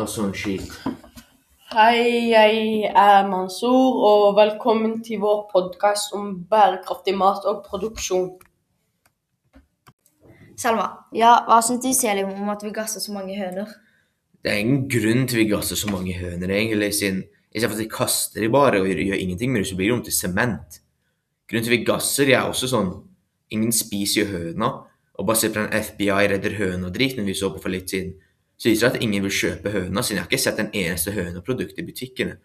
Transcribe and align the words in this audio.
og 0.00 0.08
sånn 0.08 0.32
skit. 0.36 0.70
Hei, 1.70 2.30
jeg 2.32 2.88
er 2.88 3.26
Mansour, 3.30 3.98
og 4.02 4.24
velkommen 4.38 4.98
til 5.06 5.20
vår 5.22 5.44
podkast 5.52 6.14
om 6.16 6.32
bærekraftig 6.50 7.14
mat 7.18 7.44
og 7.46 7.60
produksjon. 7.66 8.32
Selma, 10.58 10.88
ja, 11.16 11.36
hva 11.46 11.60
syns 11.64 11.84
du 11.84 11.92
Selim 11.96 12.32
om 12.34 12.50
at 12.52 12.64
vi 12.64 12.72
gasser 12.74 13.00
så 13.04 13.14
mange 13.14 13.36
høner? 13.38 13.70
Det 14.40 14.50
er 14.50 14.62
ingen 14.64 14.86
grunn 14.90 15.28
til 15.28 15.42
vi 15.42 15.50
gasser 15.52 15.78
så 15.78 15.92
mange 15.92 16.16
høner, 16.16 16.48
egentlig, 16.48 16.90
siden 16.96 17.22
istedenfor 17.50 17.76
at 17.76 17.82
de 17.82 17.92
kaster 17.92 18.44
de 18.44 18.50
bare 18.52 18.80
og 18.80 18.88
gjør, 18.88 19.18
ingenting 19.18 19.52
med 19.52 19.62
det, 19.62 19.70
så 19.70 19.76
blir 19.78 19.90
det 19.90 19.96
om 19.98 20.02
til 20.06 20.16
sement. 20.16 20.80
Grunnen 21.50 21.66
til 21.66 21.76
vi 21.76 21.84
gasser, 21.84 22.28
de 22.28 22.36
er 22.38 22.48
også 22.48 22.72
sånn 22.72 22.92
Ingen 23.50 23.72
spiser 23.74 24.20
jo 24.20 24.26
høna, 24.30 24.66
og 25.18 25.26
basert 25.26 25.56
på 25.56 25.64
den 25.64 25.72
FBI 25.82 26.28
redder 26.30 26.52
høna-driten 26.54 27.26
vi 27.26 27.34
så 27.34 27.48
på 27.50 27.58
for 27.58 27.72
litt 27.74 27.90
siden, 27.90 28.12
så 28.60 28.68
viser 28.68 28.90
det 28.90 28.98
at 28.98 29.04
ingen 29.06 29.24
vil 29.24 29.32
kjøpe 29.32 29.72
høna, 29.72 30.02
siden 30.04 30.18
jeg 30.18 30.24
har 30.26 30.28
ikke 30.28 30.42
sett 30.42 30.58
en 30.60 30.74
eneste 30.76 31.14
høneprodukt 31.16 31.78
i 31.80 31.84
butikkene. 31.86 32.36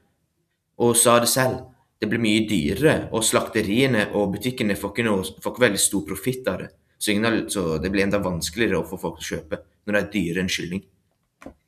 Og 0.80 0.96
sa 0.96 1.18
det 1.20 1.28
selv, 1.28 1.66
det 2.00 2.08
blir 2.12 2.24
mye 2.24 2.46
dyrere, 2.48 3.10
og 3.12 3.24
slakteriene 3.24 4.08
og 4.16 4.32
butikkene 4.38 4.78
får 4.80 4.94
ikke, 4.94 5.06
noe, 5.08 5.28
får 5.44 5.54
ikke 5.54 5.66
veldig 5.66 5.82
stor 5.84 6.06
profitt 6.08 6.48
av 6.52 6.64
det. 6.64 6.70
Så, 6.98 7.12
ingen 7.12 7.28
har, 7.28 7.38
så 7.52 7.78
det 7.84 7.92
blir 7.92 8.06
enda 8.06 8.22
vanskeligere 8.24 8.80
å 8.80 8.88
få 8.88 9.00
folk 9.02 9.20
til 9.20 9.26
å 9.26 9.32
kjøpe 9.34 9.62
når 9.86 9.98
det 9.98 10.02
er 10.02 10.12
dyrere 10.16 10.46
enn 10.46 10.54
kylling. 10.56 10.86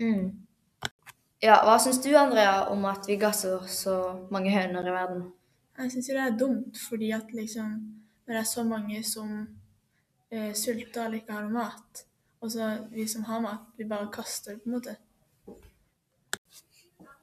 Mm. 0.01 0.23
Ja, 1.43 1.59
hva 1.67 1.75
syns 1.83 1.99
du 2.01 2.09
Andrea 2.17 2.69
om 2.71 2.87
at 2.89 3.05
vi 3.09 3.19
gasser 3.21 3.67
så 3.69 3.97
mange 4.33 4.55
høner 4.55 4.87
i 4.87 4.95
verden? 4.95 5.25
Jeg 5.77 5.91
syns 5.93 6.07
jo 6.09 6.15
det 6.17 6.23
er 6.23 6.39
dumt, 6.39 6.79
fordi 6.87 7.11
at 7.13 7.35
liksom 7.35 7.75
Når 8.27 8.33
det 8.33 8.39
er 8.41 8.47
så 8.49 8.63
mange 8.67 8.97
som 9.07 9.27
eh, 10.31 10.51
sulter 10.51 11.05
eller 11.05 11.21
ikke 11.21 11.31
har 11.31 11.45
noe 11.45 11.53
mat, 11.63 12.01
og 12.41 12.51
så 12.51 12.69
vi 12.91 13.07
som 13.09 13.25
har 13.27 13.41
mat, 13.43 13.67
vi 13.77 13.85
bare 13.89 14.09
kaster 14.13 14.55
det, 14.55 14.61
på 14.63 14.69
en 14.69 14.77
måte. 14.77 14.95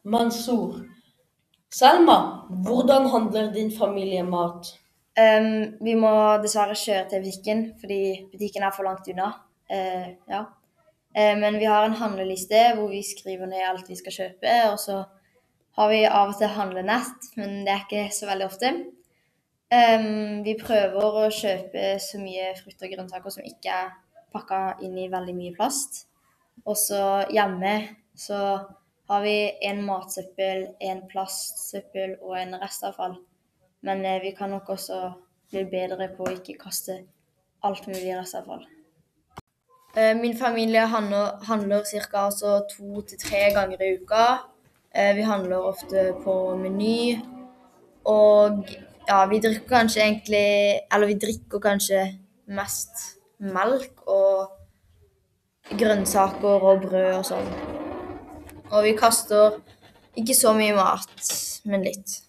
Mansour. 0.05 0.82
Selma, 1.74 2.46
hvordan 2.64 3.06
handler 3.11 3.53
din 3.53 3.72
familie 3.78 4.22
mat? 4.22 4.75
Um, 5.14 5.78
vi 5.84 5.94
må 5.94 6.11
dessverre 6.42 6.75
kjøre 6.75 7.06
til 7.11 7.22
butikken, 7.22 7.64
fordi 7.80 8.00
butikken 8.33 8.66
er 8.66 8.75
for 8.75 8.86
langt 8.86 9.08
unna. 9.11 9.30
Uh, 9.70 10.08
ja. 10.30 10.42
uh, 11.19 11.34
men 11.41 11.58
vi 11.58 11.70
har 11.70 11.86
en 11.86 11.97
handleliste 11.98 12.60
hvor 12.77 12.91
vi 12.91 13.03
skriver 13.06 13.47
ned 13.50 13.62
alt 13.66 13.91
vi 13.91 13.98
skal 13.98 14.16
kjøpe, 14.19 14.56
og 14.72 14.78
så 14.83 15.00
har 15.78 15.91
vi 15.91 16.05
av 16.06 16.34
og 16.34 16.38
til 16.38 16.53
handlenett, 16.55 17.31
men 17.38 17.62
det 17.66 17.75
er 17.75 17.86
ikke 17.86 18.05
så 18.14 18.28
veldig 18.31 18.47
ofte. 18.47 18.75
Um, 19.75 20.42
vi 20.47 20.55
prøver 20.60 21.22
å 21.25 21.31
kjøpe 21.34 21.94
så 22.03 22.20
mye 22.22 22.53
frukt 22.60 22.83
og 22.83 22.92
grønnsaker 22.92 23.34
som 23.34 23.47
ikke 23.47 23.75
er 23.75 23.94
pakka 24.34 24.62
inn 24.84 24.98
i 24.98 25.10
veldig 25.12 25.34
mye 25.36 25.54
plast. 25.56 26.04
Og 26.66 26.77
så 26.78 27.00
hjemme 27.32 27.74
så 28.16 28.41
har 29.08 29.22
vi 29.22 29.36
en 29.68 29.82
matsøppel, 29.84 30.66
en 30.80 31.02
plastsøppel 31.10 32.16
og 32.22 32.36
en 32.41 32.56
restavfall. 32.62 33.18
Men 33.84 34.04
eh, 34.04 34.22
vi 34.22 34.32
kan 34.36 34.50
nok 34.50 34.70
også 34.76 35.00
bli 35.52 35.64
bedre 35.70 36.08
på 36.16 36.24
å 36.26 36.36
ikke 36.38 36.56
kaste 36.60 37.02
alt 37.64 37.86
mulig 37.91 38.14
restavfall. 38.16 38.64
Eh, 39.96 40.14
Min 40.16 40.36
familie 40.36 40.86
handler, 40.86 41.84
ca. 42.10 42.30
to 42.70 43.02
til 43.02 43.19
tre 43.19 43.50
ganger 43.54 43.82
i 43.82 43.94
uka. 44.00 44.26
Eh, 44.94 45.14
Vi 45.16 45.22
handler 45.22 45.56
ofte 45.56 46.14
på 46.24 46.56
Meny. 46.56 47.20
Og 48.04 48.64
ja, 49.08 49.26
vi 49.26 49.38
drikker 49.41 49.69
kanskje 49.69 50.00
egentlig 50.02 50.80
Eller 50.92 51.06
vi 51.06 51.14
drikker 51.14 51.58
kanskje 51.58 52.19
mest 52.46 52.91
melk 53.38 54.04
og 54.06 54.52
grønnsaker 55.78 56.68
og 56.68 56.84
brød 56.84 57.10
og 57.18 57.24
sånn. 57.27 57.50
Og 58.70 58.84
vi 58.84 58.94
kaster 58.98 59.58
ikke 60.18 60.36
så 60.36 60.54
mye 60.56 60.74
mat, 60.76 61.32
men 61.68 61.84
litt. 61.86 62.20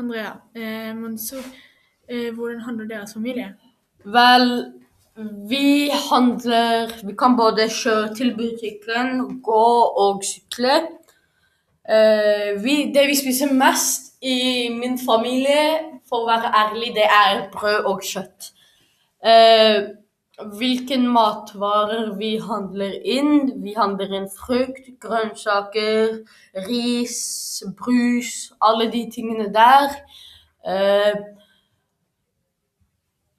Andrea, 0.00 0.32
eh, 0.54 0.92
Mansour, 0.96 1.44
eh, 2.08 2.30
hvordan 2.34 2.60
handler 2.60 2.86
deres 2.88 3.12
familie? 3.14 3.54
Vel, 4.04 4.72
vi 5.48 5.90
handler 5.90 6.88
Vi 7.04 7.14
kan 7.18 7.36
både 7.36 7.68
kjøre 7.68 8.14
til 8.14 8.34
butikken, 8.36 9.42
gå 9.42 9.66
og 10.04 10.22
sykle. 10.24 10.76
Eh, 11.88 12.62
vi, 12.62 12.92
det 12.94 13.06
vi 13.08 13.16
spiser 13.16 13.52
mest 13.52 14.16
i 14.22 14.68
min 14.72 14.98
familie, 14.98 16.00
for 16.08 16.24
å 16.24 16.28
være 16.28 16.52
ærlig, 16.54 16.94
det 16.94 17.04
er 17.04 17.50
brød 17.52 17.84
og 17.84 18.02
kjøtt. 18.02 18.52
Eh, 19.24 19.82
hvilken 20.58 21.08
matvarer 21.08 22.14
vi 22.16 22.38
handler 22.38 22.92
inn? 23.04 23.62
Vi 23.62 23.74
handler 23.76 24.14
inn 24.16 24.28
frukt, 24.32 24.88
grønnsaker, 25.00 26.22
ris, 26.68 27.62
brus, 27.76 28.52
alle 28.60 28.90
de 28.92 29.04
tingene 29.12 29.52
der. 29.54 30.00
Eh, 30.66 31.20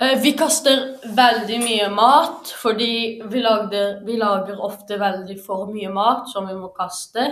Eh, 0.02 0.18
Vi 0.24 0.32
kaster 0.34 0.80
veldig 1.16 1.60
mye 1.62 1.90
mat, 1.94 2.50
fordi 2.58 3.22
vi, 3.30 3.42
lagde, 3.42 4.02
vi 4.06 4.16
lager 4.18 4.58
ofte 4.66 4.98
veldig 5.00 5.38
for 5.46 5.68
mye 5.70 5.92
mat 5.94 6.30
som 6.32 6.48
vi 6.50 6.56
må 6.58 6.72
kaste. 6.74 7.28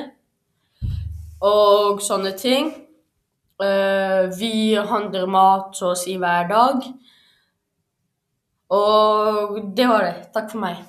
Og 1.42 2.02
sånne 2.06 2.36
ting. 2.38 2.70
Eh, 3.62 4.30
Vi 4.38 4.76
handler 4.76 5.26
mat 5.26 5.74
så 5.74 5.94
å 5.94 5.98
si 5.98 6.14
hver 6.22 6.46
dag. 6.52 6.86
Og 8.70 9.60
det 9.76 9.88
var 9.90 10.06
det. 10.06 10.16
Takk 10.36 10.52
for 10.52 10.62
meg. 10.62 10.82